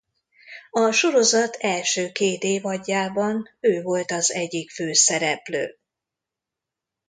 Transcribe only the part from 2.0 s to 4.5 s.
két évadjában ő volt az